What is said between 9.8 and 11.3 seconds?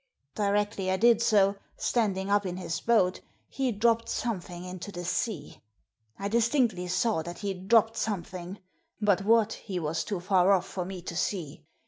too far off for me to